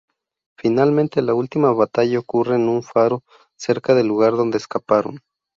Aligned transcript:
Finalmente 0.57 1.21
la 1.21 1.35
última 1.35 1.71
batalla 1.73 2.17
ocurre 2.17 2.55
en 2.55 2.67
un 2.69 2.81
faro 2.81 3.21
cerca 3.55 3.93
del 3.93 4.07
lugar 4.07 4.31
donde 4.31 4.57
escaparon. 4.57 5.19